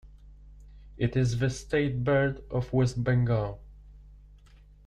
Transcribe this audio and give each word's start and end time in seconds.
It 0.97 1.15
is 1.15 1.37
the 1.37 1.51
State 1.51 2.03
bird 2.03 2.41
of 2.49 2.73
West 2.73 3.03
Bengal. 3.03 3.61